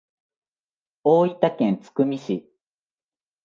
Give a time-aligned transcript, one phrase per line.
[1.03, 2.49] 大分県津久見市